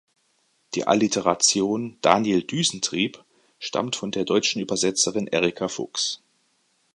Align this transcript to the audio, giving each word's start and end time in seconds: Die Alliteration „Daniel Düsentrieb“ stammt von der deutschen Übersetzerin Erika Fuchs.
Die 0.73 0.87
Alliteration 0.87 1.99
„Daniel 2.01 2.41
Düsentrieb“ 2.41 3.23
stammt 3.59 3.95
von 3.95 4.09
der 4.09 4.25
deutschen 4.25 4.59
Übersetzerin 4.59 5.27
Erika 5.27 5.67
Fuchs. 5.67 6.23